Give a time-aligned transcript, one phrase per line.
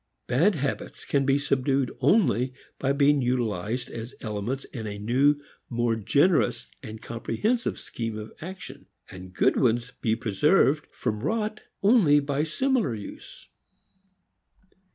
[0.25, 5.39] Bad habits can be subdued only by being utilized as elements in a new,
[5.69, 12.19] more generous and comprehensive scheme of action, and good ones be preserved from rot only
[12.19, 13.47] by similar use.